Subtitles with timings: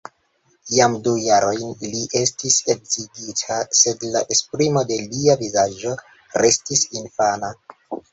[0.75, 5.93] Jam du jarojn li estis edzigita, sed la esprimo de lia vizaĝo
[6.45, 7.53] restis infana.